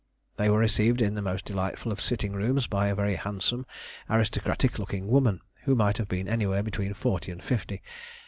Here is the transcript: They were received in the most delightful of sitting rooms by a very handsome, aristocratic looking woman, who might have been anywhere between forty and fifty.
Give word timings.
They 0.37 0.49
were 0.49 0.57
received 0.57 0.99
in 0.99 1.13
the 1.13 1.21
most 1.21 1.45
delightful 1.45 1.91
of 1.91 2.01
sitting 2.01 2.33
rooms 2.33 2.65
by 2.65 2.87
a 2.87 2.95
very 2.95 3.13
handsome, 3.13 3.67
aristocratic 4.09 4.79
looking 4.79 5.07
woman, 5.09 5.41
who 5.65 5.75
might 5.75 5.99
have 5.99 6.07
been 6.07 6.27
anywhere 6.27 6.63
between 6.63 6.95
forty 6.95 7.31
and 7.31 7.43
fifty. 7.43 7.83